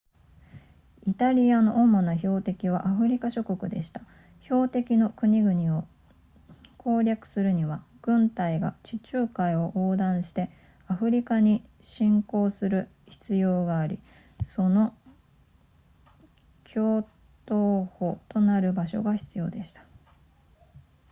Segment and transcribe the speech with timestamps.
[1.05, 4.01] イタリアの主な標的はアフリカ諸国でした
[4.45, 5.83] 標的の国々を
[6.79, 10.49] 攻略するには軍隊が地中海を横断して
[10.87, 13.99] アフリカに侵攻する必要があり
[14.43, 14.95] その
[16.65, 17.03] 橋
[17.45, 19.85] 頭保となる場所が必要でした